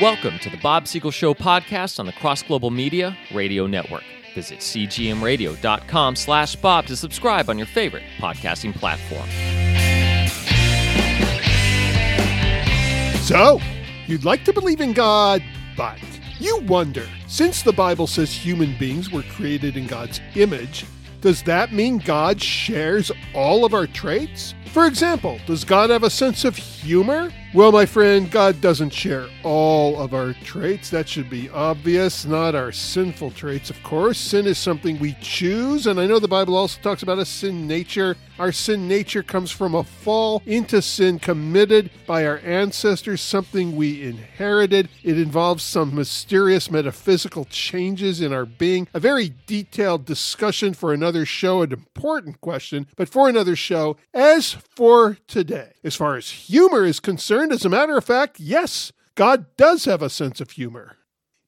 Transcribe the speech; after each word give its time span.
Welcome 0.00 0.40
to 0.40 0.50
the 0.50 0.56
Bob 0.56 0.88
Siegel 0.88 1.12
Show 1.12 1.34
podcast 1.34 2.00
on 2.00 2.06
the 2.06 2.12
Cross 2.12 2.42
Global 2.42 2.72
Media 2.72 3.16
Radio 3.32 3.68
Network. 3.68 4.02
Visit 4.34 4.58
cgmradio.com 4.58 6.16
slash 6.16 6.56
Bob 6.56 6.86
to 6.86 6.96
subscribe 6.96 7.48
on 7.48 7.56
your 7.56 7.68
favorite 7.68 8.02
podcasting 8.18 8.74
platform. 8.74 9.28
So, 13.20 13.60
you'd 14.08 14.24
like 14.24 14.44
to 14.46 14.52
believe 14.52 14.80
in 14.80 14.94
God, 14.94 15.44
but 15.76 16.00
you 16.40 16.58
wonder, 16.62 17.06
since 17.28 17.62
the 17.62 17.72
Bible 17.72 18.08
says 18.08 18.32
human 18.32 18.76
beings 18.76 19.12
were 19.12 19.22
created 19.22 19.76
in 19.76 19.86
God's 19.86 20.20
image, 20.34 20.86
does 21.20 21.44
that 21.44 21.72
mean 21.72 21.98
God 21.98 22.42
shares 22.42 23.12
all 23.32 23.64
of 23.64 23.72
our 23.72 23.86
traits? 23.86 24.56
For 24.72 24.86
example, 24.86 25.38
does 25.46 25.62
God 25.62 25.90
have 25.90 26.02
a 26.02 26.10
sense 26.10 26.44
of 26.44 26.56
humor? 26.84 27.32
Well, 27.54 27.72
my 27.72 27.86
friend, 27.86 28.30
God 28.30 28.60
doesn't 28.60 28.90
share 28.90 29.28
all 29.42 30.00
of 30.00 30.12
our 30.12 30.32
traits. 30.44 30.90
That 30.90 31.08
should 31.08 31.30
be 31.30 31.48
obvious, 31.50 32.24
not 32.24 32.54
our 32.54 32.72
sinful 32.72 33.30
traits, 33.30 33.70
of 33.70 33.80
course. 33.82 34.18
Sin 34.18 34.46
is 34.46 34.58
something 34.58 34.98
we 34.98 35.16
choose, 35.20 35.86
and 35.86 36.00
I 36.00 36.06
know 36.06 36.18
the 36.18 36.28
Bible 36.28 36.56
also 36.56 36.80
talks 36.82 37.04
about 37.04 37.20
a 37.20 37.24
sin 37.24 37.68
nature. 37.68 38.16
Our 38.40 38.50
sin 38.50 38.88
nature 38.88 39.22
comes 39.22 39.52
from 39.52 39.76
a 39.76 39.84
fall 39.84 40.42
into 40.44 40.82
sin 40.82 41.20
committed 41.20 41.90
by 42.08 42.26
our 42.26 42.38
ancestors, 42.38 43.20
something 43.20 43.76
we 43.76 44.02
inherited. 44.02 44.88
It 45.04 45.16
involves 45.16 45.62
some 45.62 45.94
mysterious 45.94 46.68
metaphysical 46.68 47.44
changes 47.44 48.20
in 48.20 48.32
our 48.32 48.44
being. 48.44 48.88
A 48.92 48.98
very 48.98 49.32
detailed 49.46 50.04
discussion 50.04 50.74
for 50.74 50.92
another 50.92 51.24
show, 51.24 51.62
an 51.62 51.72
important 51.72 52.40
question, 52.40 52.88
but 52.96 53.08
for 53.08 53.28
another 53.28 53.54
show. 53.54 53.96
As 54.12 54.52
for 54.52 55.18
today, 55.28 55.70
as 55.84 55.94
far 55.94 56.16
as 56.16 56.28
humor 56.28 56.73
is 56.82 56.98
concerned, 56.98 57.52
as 57.52 57.64
a 57.64 57.68
matter 57.68 57.96
of 57.96 58.04
fact, 58.04 58.40
yes, 58.40 58.90
God 59.14 59.46
does 59.56 59.84
have 59.84 60.02
a 60.02 60.10
sense 60.10 60.40
of 60.40 60.50
humor. 60.50 60.96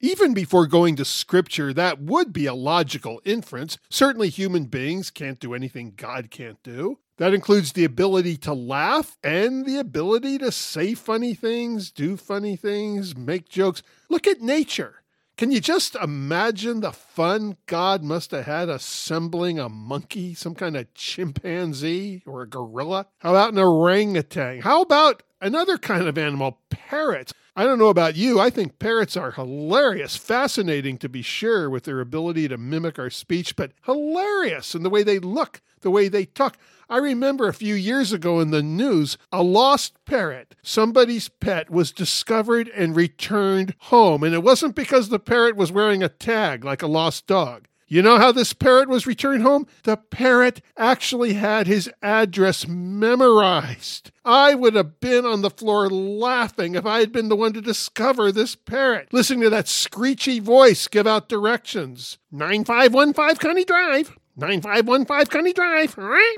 Even 0.00 0.34
before 0.34 0.66
going 0.66 0.94
to 0.96 1.04
scripture, 1.06 1.72
that 1.72 2.00
would 2.00 2.32
be 2.32 2.44
a 2.44 2.54
logical 2.54 3.20
inference. 3.24 3.78
Certainly, 3.88 4.28
human 4.28 4.66
beings 4.66 5.10
can't 5.10 5.40
do 5.40 5.54
anything 5.54 5.94
God 5.96 6.30
can't 6.30 6.62
do. 6.62 6.98
That 7.16 7.32
includes 7.32 7.72
the 7.72 7.84
ability 7.84 8.36
to 8.38 8.52
laugh 8.52 9.16
and 9.24 9.64
the 9.64 9.78
ability 9.78 10.36
to 10.38 10.52
say 10.52 10.94
funny 10.94 11.32
things, 11.32 11.90
do 11.90 12.18
funny 12.18 12.56
things, 12.56 13.16
make 13.16 13.48
jokes. 13.48 13.82
Look 14.10 14.26
at 14.26 14.42
nature. 14.42 15.02
Can 15.36 15.50
you 15.50 15.60
just 15.60 15.96
imagine 15.96 16.80
the 16.80 16.92
fun 16.92 17.58
God 17.66 18.02
must 18.02 18.30
have 18.30 18.46
had 18.46 18.70
assembling 18.70 19.58
a 19.58 19.68
monkey, 19.68 20.32
some 20.32 20.54
kind 20.54 20.74
of 20.78 20.94
chimpanzee 20.94 22.22
or 22.24 22.40
a 22.40 22.48
gorilla? 22.48 23.08
How 23.18 23.32
about 23.32 23.52
an 23.52 23.58
orangutan? 23.58 24.62
How 24.62 24.80
about 24.80 25.22
another 25.42 25.76
kind 25.76 26.08
of 26.08 26.16
animal, 26.16 26.60
parrots? 26.70 27.34
I 27.58 27.64
don't 27.64 27.78
know 27.78 27.88
about 27.88 28.16
you. 28.16 28.38
I 28.38 28.50
think 28.50 28.78
parrots 28.78 29.16
are 29.16 29.30
hilarious, 29.30 30.14
fascinating 30.14 30.98
to 30.98 31.08
be 31.08 31.22
sure, 31.22 31.70
with 31.70 31.84
their 31.84 32.00
ability 32.00 32.48
to 32.48 32.58
mimic 32.58 32.98
our 32.98 33.08
speech, 33.08 33.56
but 33.56 33.72
hilarious 33.86 34.74
in 34.74 34.82
the 34.82 34.90
way 34.90 35.02
they 35.02 35.18
look, 35.18 35.62
the 35.80 35.90
way 35.90 36.08
they 36.08 36.26
talk. 36.26 36.58
I 36.90 36.98
remember 36.98 37.48
a 37.48 37.54
few 37.54 37.74
years 37.74 38.12
ago 38.12 38.40
in 38.40 38.50
the 38.50 38.62
news, 38.62 39.16
a 39.32 39.42
lost 39.42 39.94
parrot, 40.04 40.54
somebody's 40.62 41.30
pet, 41.30 41.70
was 41.70 41.92
discovered 41.92 42.68
and 42.68 42.94
returned 42.94 43.74
home. 43.78 44.22
And 44.22 44.34
it 44.34 44.42
wasn't 44.42 44.74
because 44.74 45.08
the 45.08 45.18
parrot 45.18 45.56
was 45.56 45.72
wearing 45.72 46.02
a 46.02 46.10
tag 46.10 46.62
like 46.62 46.82
a 46.82 46.86
lost 46.86 47.26
dog. 47.26 47.68
You 47.88 48.02
know 48.02 48.18
how 48.18 48.32
this 48.32 48.52
parrot 48.52 48.88
was 48.88 49.06
returned 49.06 49.42
home? 49.42 49.66
The 49.84 49.96
parrot 49.96 50.60
actually 50.76 51.34
had 51.34 51.68
his 51.68 51.88
address 52.02 52.66
memorized. 52.66 54.10
I 54.24 54.56
would 54.56 54.74
have 54.74 54.98
been 54.98 55.24
on 55.24 55.42
the 55.42 55.50
floor 55.50 55.88
laughing 55.88 56.74
if 56.74 56.84
I 56.84 56.98
had 56.98 57.12
been 57.12 57.28
the 57.28 57.36
one 57.36 57.52
to 57.52 57.60
discover 57.60 58.32
this 58.32 58.56
parrot. 58.56 59.12
Listening 59.12 59.42
to 59.42 59.50
that 59.50 59.68
screechy 59.68 60.40
voice 60.40 60.88
give 60.88 61.06
out 61.06 61.28
directions 61.28 62.18
9515 62.32 63.36
Connie 63.36 63.64
Drive. 63.64 64.18
9515 64.36 65.26
Connie 65.26 65.52
Drive. 65.52 65.96
All 65.96 66.04
right. 66.06 66.36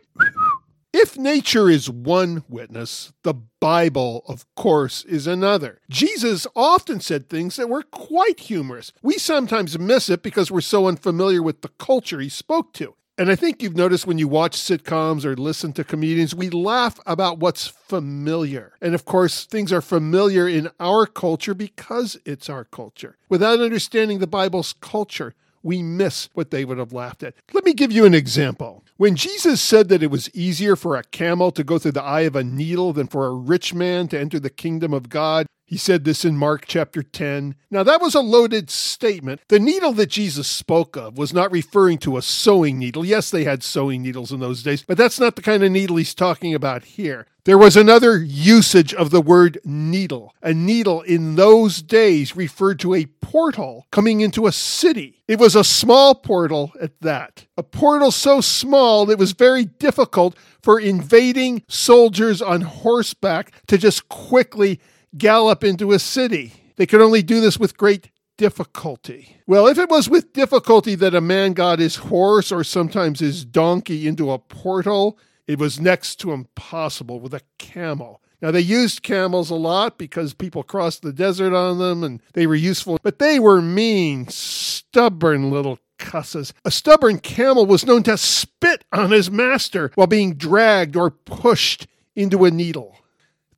If 0.93 1.19
nature 1.19 1.69
is 1.69 1.91
one 1.91 2.45
witness, 2.49 3.13
the 3.23 3.35
Bible, 3.35 4.25
of 4.27 4.47
course, 4.55 5.05
is 5.05 5.27
another. 5.27 5.81
Jesus 5.91 6.47
often 6.57 7.01
said 7.01 7.29
things 7.29 7.57
that 7.57 7.69
were 7.69 7.83
quite 7.83 8.41
humorous. 8.41 8.95
We 9.03 9.19
sometimes 9.19 9.79
miss 9.79 10.09
it 10.09 10.23
because 10.23 10.51
we're 10.51 10.63
so 10.63 10.87
unfamiliar 10.87 11.43
with 11.43 11.61
the 11.61 11.69
culture 11.69 12.21
he 12.21 12.31
spoke 12.31 12.73
to. 12.75 12.95
And 13.19 13.31
I 13.31 13.37
think 13.37 13.63
you've 13.63 13.77
noticed 13.77 14.07
when 14.07 14.17
you 14.17 14.29
watch 14.29 14.57
sitcoms 14.57 15.27
or 15.27 15.37
listen 15.37 15.75
to 15.75 15.85
comedians, 15.85 16.35
we 16.35 16.49
laugh 16.49 16.99
about 17.05 17.39
what's 17.39 17.67
familiar. 17.67 18.73
And 18.81 18.95
of 18.95 19.05
course, 19.05 19.45
things 19.45 19.73
are 19.73 19.83
familiar 19.83 20.49
in 20.49 20.71
our 20.81 21.05
culture 21.05 21.53
because 21.53 22.17
it's 22.25 22.49
our 22.49 22.65
culture. 22.65 23.19
Without 23.29 23.61
understanding 23.61 24.21
the 24.21 24.27
Bible's 24.27 24.73
culture, 24.73 25.35
we 25.63 25.83
miss 25.83 26.29
what 26.35 26.51
they 26.51 26.65
would 26.65 26.79
have 26.79 26.93
laughed 26.93 27.23
at. 27.23 27.35
Let 27.53 27.65
me 27.65 27.75
give 27.75 27.93
you 27.93 28.05
an 28.05 28.15
example. 28.15 28.85
When 28.97 29.17
Jesus 29.17 29.61
said 29.61 29.89
that 29.89 30.03
it 30.03 30.11
was 30.11 30.35
easier 30.35 30.77
for 30.77 30.97
a 30.97 31.05
camel 31.05 31.51
to 31.53 31.63
go 31.65 31.79
through 31.79 31.93
the 31.93 32.03
eye 32.03 32.23
of 32.23 32.37
a 32.37 32.45
needle 32.45 32.93
than 32.93 33.07
for 33.07 33.27
a 33.27 33.35
rich 33.35 33.75
man 33.75 34.09
to 34.09 34.19
enter 34.19 34.41
the 34.41 34.51
kingdom 34.51 34.93
of 34.93 35.09
God, 35.09 35.47
he 35.69 35.77
said 35.77 36.05
this 36.05 36.25
in 36.25 36.39
Mark 36.39 36.65
chapter 36.67 37.03
10. 37.03 37.55
Now, 37.71 37.83
that 37.83 38.01
was 38.01 38.15
a 38.15 38.21
loaded 38.21 38.71
statement. 38.71 39.43
The 39.49 39.59
needle 39.59 39.93
that 39.93 40.09
Jesus 40.09 40.49
spoke 40.49 40.97
of 40.97 41.19
was 41.19 41.35
not 41.35 41.53
referring 41.53 41.99
to 41.99 42.17
a 42.17 42.23
sewing 42.23 42.79
needle. 42.79 43.05
Yes, 43.05 43.31
they 43.31 43.45
had 43.45 43.63
sewing 43.63 44.01
needles 44.01 44.33
in 44.33 44.41
those 44.41 44.63
days, 44.63 44.83
but 44.83 44.97
that's 44.97 45.21
not 45.21 45.37
the 45.37 45.43
kind 45.43 45.63
of 45.63 45.71
needle 45.71 45.97
he's 45.97 46.15
talking 46.15 46.55
about 46.55 46.85
here. 46.85 47.27
There 47.45 47.59
was 47.59 47.77
another 47.77 48.17
usage 48.17 48.95
of 48.95 49.11
the 49.11 49.21
word 49.21 49.59
needle. 49.63 50.35
A 50.43 50.55
needle 50.55 51.03
in 51.03 51.37
those 51.37 51.83
days 51.83 52.35
referred 52.35 52.79
to 52.81 52.95
a 52.95 53.05
portal 53.21 53.87
coming 53.91 54.23
into 54.23 54.47
a 54.47 54.53
city. 54.53 55.23
It 55.29 55.39
was 55.39 55.55
a 55.55 55.65
small 55.65 56.15
portal 56.15 56.73
at 56.81 56.99
that. 57.03 57.45
A 57.59 57.63
portal 57.63 58.11
so 58.11 58.41
small 58.41 59.05
that 59.05 59.13
it 59.13 59.19
was 59.19 59.33
very 59.33 59.67
difficult 59.67 60.35
for 60.63 60.81
invading 60.81 61.63
soldiers 61.69 62.41
on 62.41 62.63
horseback 62.63 63.53
to 63.67 63.77
just 63.77 64.09
quickly 64.09 64.81
gallop 65.17 65.65
into 65.65 65.93
a 65.93 65.99
city. 65.99 66.53
They 66.77 66.87
could 66.87 67.01
only 67.01 67.23
do 67.23 67.41
this 67.41 67.59
with 67.59 67.77
great 67.77 68.11
difficulty. 68.37 69.37
Well, 69.47 69.67
if 69.67 69.79
it 69.79 69.91
was 69.91 70.09
with 70.09 70.33
difficulty 70.33 70.95
that 70.95 71.15
a 71.15 71.21
man 71.21 71.53
got 71.53 71.79
his 71.79 71.97
horse 71.97 72.53
or 72.53 72.65
sometimes 72.65 73.21
his 73.21 73.45
donkey 73.45 74.07
into 74.07 74.31
a 74.31 74.39
portal, 74.39 75.19
it 75.47 75.59
was 75.59 75.81
next 75.81 76.17
to 76.17 76.33
impossible 76.33 77.21
with 77.21 77.35
a 77.35 77.43
camel. 77.59 78.23
Now, 78.41 78.53
they 78.53 78.61
used 78.61 79.03
camels 79.03 79.51
a 79.51 79.57
lot 79.57 79.99
because 79.99 80.33
people 80.33 80.63
crossed 80.63 81.03
the 81.03 81.13
desert 81.13 81.53
on 81.53 81.79
them 81.79 82.05
and 82.05 82.23
they 82.35 82.47
were 82.47 82.55
useful, 82.55 82.99
but 83.03 83.19
they 83.19 83.41
were 83.41 83.61
mean, 83.61 84.29
stubborn 84.29 85.51
little 85.51 85.81
cusses. 85.99 86.55
A 86.65 86.71
stubborn 86.71 87.19
camel 87.19 87.67
was 87.67 87.85
known 87.85 88.05
to 88.05 88.17
spit 88.17 88.85
on 88.93 89.11
his 89.11 89.31
master 89.31 89.91
while 89.97 90.07
being 90.07 90.35
dragged 90.35 90.95
or 90.95 91.11
pushed 91.11 91.89
into 92.15 92.45
a 92.45 92.51
needle. 92.53 92.98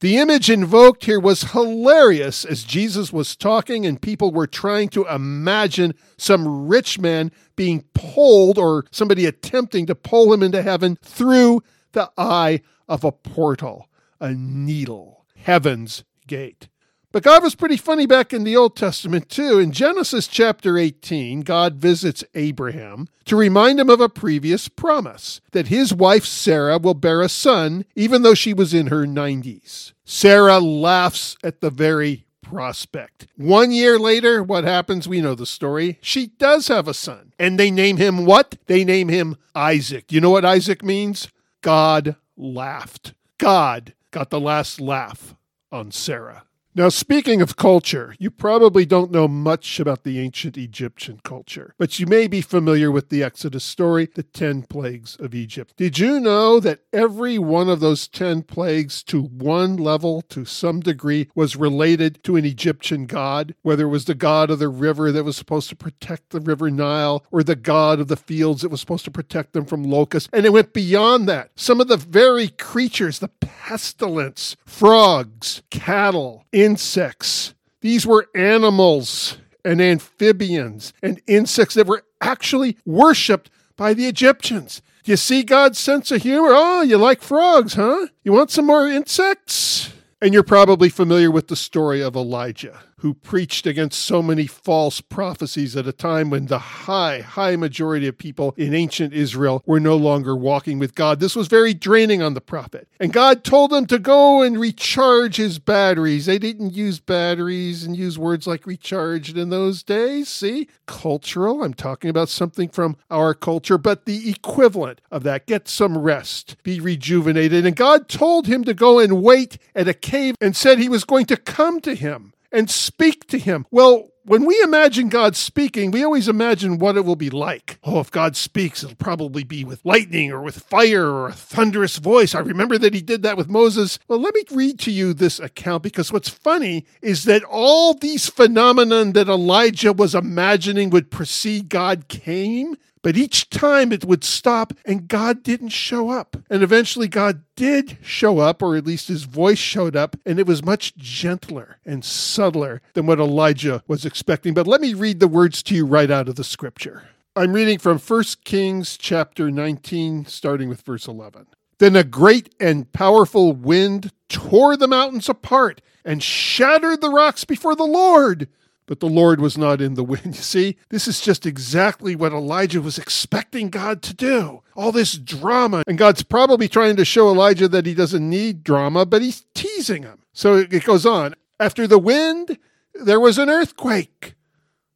The 0.01 0.17
image 0.17 0.49
invoked 0.49 1.05
here 1.05 1.21
was 1.21 1.53
hilarious 1.53 2.47
as 2.47 2.65
Jesus 2.65 3.13
was 3.13 3.37
talking 3.37 3.85
and 3.85 4.01
people 4.01 4.33
were 4.33 4.47
trying 4.47 4.89
to 4.91 5.05
imagine 5.05 5.95
some 6.17 6.67
rich 6.67 6.99
man 6.99 7.31
being 7.55 7.85
pulled 7.93 8.57
or 8.57 8.87
somebody 8.91 9.27
attempting 9.27 9.85
to 9.87 9.95
pull 9.95 10.33
him 10.33 10.43
into 10.43 10.63
heaven 10.63 10.97
through 11.03 11.63
the 11.93 12.11
eye 12.17 12.63
of 12.89 13.05
a 13.05 13.13
portal, 13.13 13.91
a 14.19 14.33
needle, 14.33 15.27
heaven's 15.37 16.05
gate. 16.27 16.71
But 17.13 17.25
God 17.25 17.43
was 17.43 17.57
pretty 17.57 17.77
funny 17.77 18.07
back 18.07 18.33
in 18.33 18.45
the 18.45 18.57
Old 18.57 18.77
Testament, 18.77 19.29
too. 19.29 19.59
In 19.59 19.73
Genesis 19.73 20.29
chapter 20.29 20.79
18, 20.79 21.41
God 21.41 21.75
visits 21.75 22.23
Abraham 22.35 23.09
to 23.25 23.35
remind 23.35 23.81
him 23.81 23.91
of 23.91 24.01
a 24.01 24.09
previous 24.09 24.69
promise 24.69 25.41
that 25.51 25.67
his 25.67 25.93
wife 25.93 26.25
Sarah 26.25 26.79
will 26.79 26.95
bear 26.95 27.21
a 27.21 27.29
son, 27.29 27.85
even 27.97 28.23
though 28.23 28.35
she 28.35 28.55
was 28.55 28.73
in 28.73 28.87
her 28.89 29.07
90s. 29.07 29.93
Sarah 30.05 30.61
laughs 30.61 31.37
at 31.43 31.61
the 31.61 31.71
very 31.71 32.27
prospect. 32.43 33.27
One 33.37 33.73
year 33.73 33.99
later, 33.99 34.41
what 34.43 34.63
happens? 34.63 35.09
We 35.09 35.21
know 35.21 35.35
the 35.35 35.47
story. 35.47 35.99
She 36.01 36.29
does 36.29 36.69
have 36.69 36.87
a 36.87 36.95
son. 36.95 37.33
And 37.41 37.59
they 37.59 37.73
name 37.73 37.97
him 37.97 38.25
what? 38.25 38.57
They 38.67 38.85
name 38.85 39.09
him 39.09 39.37
Isaac. 39.55 40.13
You 40.13 40.21
know 40.21 40.31
what 40.31 40.45
Isaac 40.45 40.85
means? 40.85 41.29
God 41.61 42.15
laughed. 42.37 43.15
God 43.39 43.95
got 44.13 44.31
the 44.31 44.41
last 44.41 44.81
laugh 44.81 45.35
on 45.73 45.91
Sarah. 45.91 46.45
Now, 46.73 46.89
speaking 46.89 47.43
of 47.43 47.57
culture, 47.57 48.15
you 48.21 48.31
probably 48.31 48.87
don't 48.87 49.11
know 49.11 49.27
much 49.27 49.81
about 49.81 50.05
the 50.05 50.21
ancient 50.21 50.57
Egyptian 50.57 51.21
culture, 51.25 51.75
but 51.79 51.99
you 51.99 52.07
may 52.07 52.29
be 52.29 52.41
familiar 52.41 52.93
with 52.93 53.09
the 53.09 53.25
Exodus 53.25 53.65
story, 53.65 54.09
the 54.15 54.23
10 54.23 54.63
plagues 54.63 55.17
of 55.19 55.35
Egypt. 55.35 55.75
Did 55.77 55.99
you 55.99 56.21
know 56.21 56.61
that 56.61 56.83
every 56.93 57.41
one 57.41 57.69
of 57.69 57.81
those 57.81 58.07
10 58.07 58.43
plagues, 58.43 59.03
to 59.05 59.21
one 59.21 59.79
level, 59.79 60.23
to 60.29 60.45
some 60.45 60.79
degree, 60.79 61.29
was 61.35 61.57
related 61.57 62.23
to 62.23 62.37
an 62.37 62.45
Egyptian 62.45 63.07
god? 63.07 63.57
Whether 63.63 63.87
it 63.87 63.89
was 63.91 64.05
the 64.05 64.15
god 64.15 64.49
of 64.49 64.61
the 64.61 64.69
river 64.69 65.11
that 65.11 65.25
was 65.25 65.37
supposed 65.37 65.71
to 65.71 65.77
protect 65.77 66.31
the 66.31 66.41
river 66.41 66.71
Nile, 66.71 67.25
or 67.33 67.43
the 67.43 67.57
god 67.57 67.99
of 67.99 68.07
the 68.07 68.17
fields 68.17 68.63
that 68.63 68.71
was 68.71 68.79
supposed 68.79 69.05
to 69.07 69.11
protect 69.11 69.55
them 69.55 69.65
from 69.65 69.83
locusts. 69.83 70.29
And 70.33 70.47
it 70.47 70.53
went 70.53 70.73
beyond 70.73 71.29
that. 71.29 71.51
Some 71.57 71.81
of 71.81 71.89
the 71.89 71.97
very 71.97 72.47
creatures, 72.47 73.19
the 73.19 73.27
pestilence, 73.27 74.57
frogs, 74.65 75.63
cattle, 75.71 76.45
insects, 76.63 77.55
These 77.81 78.07
were 78.07 78.29
animals 78.35 79.39
and 79.65 79.81
amphibians 79.81 80.93
and 81.03 81.21
insects 81.27 81.75
that 81.75 81.87
were 81.87 82.05
actually 82.21 82.77
worshipped 82.85 83.51
by 83.77 83.95
the 83.95 84.07
Egyptians. 84.07 84.83
You 85.05 85.17
see 85.17 85.43
God's 85.43 85.79
sense 85.79 86.11
of 86.11 86.23
humor? 86.23 86.51
Oh, 86.53 86.83
you 86.83 86.99
like 86.99 87.23
frogs, 87.23 87.75
huh? 87.75 88.09
You 88.23 88.33
want 88.33 88.51
some 88.51 88.67
more 88.67 88.87
insects? 88.87 89.93
And 90.21 90.35
you're 90.35 90.43
probably 90.43 90.91
familiar 90.91 91.31
with 91.31 91.49
the 91.49 91.57
story 91.57 92.03
of 92.03 92.15
Elijah 92.15 92.81
who 93.01 93.15
preached 93.15 93.67
against 93.67 94.01
so 94.01 94.23
many 94.23 94.47
false 94.47 95.01
prophecies 95.01 95.75
at 95.77 95.87
a 95.87 95.93
time 95.93 96.31
when 96.31 96.47
the 96.47 96.59
high, 96.59 97.21
high 97.21 97.57
majority 97.57 98.07
of 98.07 98.19
people 98.19 98.55
in 98.57 98.75
ancient 98.75 99.15
Israel 99.15 99.63
were 99.67 99.81
no 99.81 99.97
longer 99.97 100.37
walking 100.37 100.79
with 100.79 100.95
God. 100.95 101.19
This 101.19 101.35
was 101.35 101.49
very 101.49 101.73
draining 101.73 102.23
on 102.23 102.35
the 102.35 102.41
prophet. 102.41 102.89
And 102.99 103.13
God 103.13 103.43
told 103.43 103.73
him 103.73 103.87
to 103.87 103.99
go 103.99 104.43
and 104.43 104.61
recharge 104.61 105.37
his 105.37 105.59
batteries. 105.59 106.27
They 106.27 106.39
didn't 106.39 106.75
use 106.75 107.01
batteries 107.01 107.85
and 107.85 107.97
use 107.97 108.19
words 108.19 108.47
like 108.47 108.67
recharged 108.67 109.37
in 109.39 109.49
those 109.49 109.83
days. 109.83 110.29
See? 110.29 110.69
Cultural. 110.87 111.63
I'm 111.63 111.75
talking 111.75 112.11
about 112.11 112.29
something 112.29 112.69
from 112.69 112.97
our 113.11 113.33
culture, 113.33 113.79
but 113.79 114.05
the 114.05 114.29
equivalent 114.29 115.01
of 115.11 115.23
that. 115.23 115.47
Get 115.47 115.69
some 115.69 115.97
rest, 115.97 116.57
be 116.63 116.81
rejuvenated. 116.81 117.65
And 117.65 117.75
God 117.75 118.09
told 118.09 118.47
him 118.47 118.63
to 118.65 118.75
go 118.75 118.99
and 118.99 119.23
wait 119.23 119.57
at 119.75 119.89
a 119.89 119.95
cave 119.95 120.37
and 120.41 120.55
said 120.55 120.79
he 120.79 120.89
was 120.89 121.05
going 121.05 121.27
to 121.27 121.37
come 121.37 121.81
to 121.81 121.95
him 121.95 122.35
and 122.53 122.71
speak 122.71 123.27
to 123.29 123.39
him. 123.39 123.67
Well, 123.71 124.11
when 124.25 124.45
we 124.45 124.61
imagine 124.63 125.09
God 125.09 125.35
speaking, 125.35 125.91
we 125.91 126.05
always 126.05 126.29
imagine 126.29 126.79
what 126.79 126.97
it 126.97 127.05
will 127.05 127.17
be 127.17 127.31
like. 127.31 127.79
Oh, 127.83 128.01
if 128.01 128.11
God 128.11 128.37
speaks, 128.37 128.85
it'll 128.85 128.97
probably 128.97 129.45
be 129.45 129.65
with 129.65 129.85
lightning 129.85 130.31
or 130.31 130.43
with 130.43 130.59
fire 130.59 131.07
or 131.07 131.29
a 131.29 131.33
thunderous 131.33 131.97
voice. 131.97 132.35
I 132.35 132.41
remember 132.41 132.77
that 132.79 132.95
he 132.95 133.01
did 133.01 133.23
that 133.23 133.37
with 133.37 133.49
Moses. 133.49 133.99
Well, 134.09 134.21
let 134.21 134.35
me 134.35 134.45
read 134.53 134.79
to 134.81 134.93
you 134.93 135.15
this 135.15 135.41
account 135.41 135.83
because 135.83 136.13
what's 136.13 136.29
funny 136.29 136.87
is 137.03 137.25
that 137.25 137.43
all 137.45 137.95
these 137.95 138.29
phenomenon 138.29 139.13
that 139.13 139.29
Elijah 139.29 139.93
was 139.93 140.15
imagining 140.15 140.91
would 140.91 141.11
precede 141.11 141.69
God 141.69 142.09
came. 142.09 142.77
But 143.03 143.17
each 143.17 143.49
time 143.49 143.93
it 143.93 144.05
would 144.05 144.25
stop 144.25 144.75
and 144.85 145.09
God 145.09 145.43
didn't 145.43 145.71
show 145.71 146.11
up. 146.11 146.37
And 146.51 146.63
eventually 146.63 147.09
God 147.09 147.43
did 147.57 147.97
show 148.03 148.39
up, 148.39 148.63
or 148.63 148.77
at 148.77 148.87
least 148.87 149.09
his 149.09 149.25
voice 149.25 149.59
showed 149.59 149.97
up, 149.97 150.17
and 150.27 150.39
it 150.39 150.47
was 150.47 150.65
much 150.65 150.97
gentler 150.97 151.79
and 151.85 152.05
subtler 152.05 152.83
than 152.95 153.07
what 153.07 153.19
Elijah 153.19 153.83
was 153.87 154.05
expecting. 154.05 154.55
But 154.55 154.67
let 154.67 154.81
me 154.81 154.95
read 154.95 155.21
the 155.21 155.29
words 155.29 155.63
to 155.65 155.75
you 155.75 155.87
right 155.87 156.11
out 156.11 156.29
of 156.29 156.37
the 156.37 156.45
scripture. 156.45 157.05
I'm 157.37 157.53
reading 157.53 157.79
from 157.79 157.99
1 157.99 158.25
Kings 158.45 158.99
chapter 158.99 159.51
19, 159.51 160.27
starting 160.27 160.69
with 160.69 160.83
verse 160.83 161.07
11. 161.07 161.47
Then 161.79 161.97
a 161.97 162.05
great 162.05 162.55
and 162.61 162.93
powerful 162.93 163.53
wind 163.53 164.13
tore 164.29 164.77
the 164.77 164.89
mountains 164.89 165.29
apart 165.29 165.81
and 166.05 166.23
shattered 166.23 167.01
the 167.01 167.09
rocks 167.09 167.45
before 167.45 167.75
the 167.75 167.85
Lord 167.85 168.49
but 168.91 168.99
the 168.99 169.07
Lord 169.07 169.41
was 169.41 169.57
not 169.57 169.81
in 169.81 169.95
the 169.95 170.03
wind. 170.03 170.21
You 170.41 170.43
see, 170.43 170.77
this 170.89 171.07
is 171.07 171.21
just 171.21 171.47
exactly 171.47 172.17
what 172.17 172.33
Elijah 172.33 172.83
was 172.83 172.99
expecting 172.99 173.71
God 173.71 174.03
to 174.03 174.13
do. 174.13 174.65
All 174.75 174.91
this 174.91 175.17
drama. 175.17 175.85
And 175.87 175.97
God's 175.97 176.25
probably 176.25 176.67
trying 176.67 176.97
to 176.97 177.05
show 177.05 177.29
Elijah 177.29 177.69
that 177.69 177.87
he 177.87 177.95
doesn't 177.95 178.29
need 178.29 178.65
drama, 178.65 179.07
but 179.07 179.23
he's 179.23 179.45
teasing 179.55 180.03
him. 180.03 180.23
So 180.33 180.57
it 180.57 180.83
goes 180.83 181.07
on. 181.07 181.37
After 181.61 181.87
the 181.87 182.01
wind, 182.01 182.59
there 182.93 183.21
was 183.21 183.39
an 183.39 183.49
earthquake, 183.49 184.35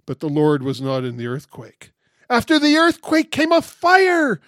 but 0.06 0.18
the 0.18 0.28
Lord 0.28 0.64
was 0.64 0.80
not 0.80 1.04
in 1.04 1.16
the 1.16 1.28
earthquake. 1.28 1.92
After 2.28 2.58
the 2.58 2.76
earthquake 2.76 3.30
came 3.30 3.52
a 3.52 3.62
fire, 3.62 4.40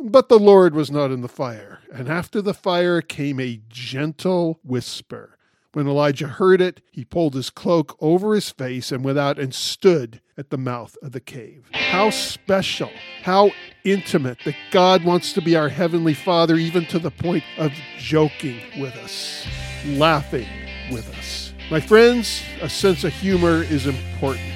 but 0.00 0.30
the 0.30 0.38
Lord 0.38 0.74
was 0.74 0.90
not 0.90 1.10
in 1.10 1.20
the 1.20 1.28
fire. 1.28 1.80
And 1.92 2.08
after 2.08 2.40
the 2.40 2.54
fire 2.54 3.02
came 3.02 3.40
a 3.40 3.60
gentle 3.68 4.58
whisper. 4.64 5.35
When 5.76 5.86
Elijah 5.86 6.28
heard 6.28 6.62
it, 6.62 6.80
he 6.90 7.04
pulled 7.04 7.34
his 7.34 7.50
cloak 7.50 7.98
over 8.00 8.34
his 8.34 8.48
face 8.48 8.90
and 8.90 9.04
went 9.04 9.18
out 9.18 9.38
and 9.38 9.54
stood 9.54 10.22
at 10.38 10.48
the 10.48 10.56
mouth 10.56 10.96
of 11.02 11.12
the 11.12 11.20
cave. 11.20 11.68
How 11.72 12.08
special, 12.08 12.88
how 13.22 13.50
intimate 13.84 14.38
that 14.46 14.54
God 14.70 15.04
wants 15.04 15.34
to 15.34 15.42
be 15.42 15.54
our 15.54 15.68
Heavenly 15.68 16.14
Father, 16.14 16.56
even 16.56 16.86
to 16.86 16.98
the 16.98 17.10
point 17.10 17.44
of 17.58 17.72
joking 17.98 18.58
with 18.80 18.96
us, 18.96 19.46
laughing 19.84 20.48
with 20.90 21.14
us. 21.18 21.52
My 21.70 21.80
friends, 21.80 22.40
a 22.62 22.70
sense 22.70 23.04
of 23.04 23.12
humor 23.12 23.62
is 23.62 23.86
important. 23.86 24.55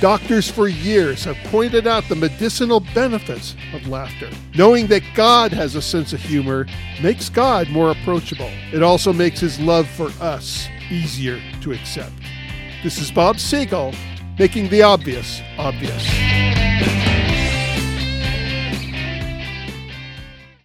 Doctors 0.00 0.50
for 0.50 0.68
years 0.68 1.24
have 1.24 1.36
pointed 1.50 1.86
out 1.86 2.08
the 2.08 2.16
medicinal 2.16 2.80
benefits 2.80 3.54
of 3.72 3.86
laughter. 3.88 4.28
Knowing 4.54 4.86
that 4.88 5.02
God 5.14 5.52
has 5.52 5.74
a 5.74 5.82
sense 5.82 6.12
of 6.12 6.20
humor 6.20 6.66
makes 7.02 7.28
God 7.28 7.70
more 7.70 7.90
approachable. 7.90 8.50
It 8.72 8.82
also 8.82 9.12
makes 9.12 9.40
his 9.40 9.58
love 9.60 9.88
for 9.88 10.10
us 10.20 10.68
easier 10.90 11.40
to 11.62 11.72
accept. 11.72 12.12
This 12.82 12.98
is 12.98 13.10
Bob 13.10 13.38
Siegel 13.38 13.94
making 14.38 14.68
the 14.68 14.82
obvious 14.82 15.40
obvious. 15.58 16.63